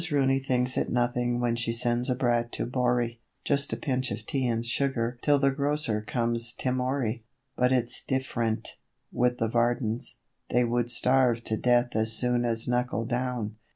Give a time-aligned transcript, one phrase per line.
[0.09, 4.25] Rooney thinks it nothing when she sends a brat to 'borry' Just a pinch of
[4.25, 7.21] tea and sugar till the grocer comes temorry;'
[7.55, 8.77] But it's dif'rent
[9.11, 10.15] with the Vardens
[10.49, 13.57] they would starve to death as soon as Knuckle down.